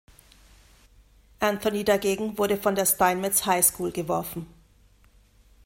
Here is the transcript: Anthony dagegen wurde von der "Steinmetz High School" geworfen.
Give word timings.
Anthony 1.41 1.83
dagegen 1.83 2.35
wurde 2.39 2.57
von 2.57 2.73
der 2.73 2.87
"Steinmetz 2.87 3.45
High 3.45 3.63
School" 3.63 3.91
geworfen. 3.91 4.47